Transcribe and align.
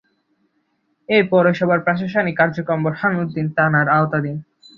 এ 1.09 1.17
পৌরসভার 1.29 1.79
প্রশাসনিক 1.85 2.35
কার্যক্রম 2.39 2.79
বোরহানউদ্দিন 2.85 3.47
থানার 3.57 3.87
আওতাধীন। 3.97 4.37